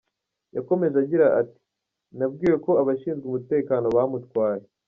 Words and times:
Yakomeje 0.55 0.95
agira 1.03 1.25
ati 1.41 1.59
“Nabwiwe 2.17 2.55
ko 2.65 2.71
abashinzwe 2.81 3.25
umutekano 3.27 3.87
bamutwaye. 3.95 4.65